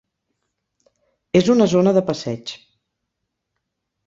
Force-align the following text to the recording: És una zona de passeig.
És 1.41 1.51
una 1.55 1.67
zona 1.75 1.93
de 1.99 2.03
passeig. 2.09 2.55